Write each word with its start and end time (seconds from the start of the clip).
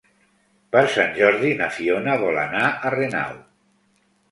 Per 0.75 0.81
Sant 0.93 1.13
Jordi 1.17 1.51
na 1.61 1.69
Fiona 1.77 2.17
vol 2.25 2.41
anar 2.47 2.65
a 2.91 2.95
Renau. 2.97 3.39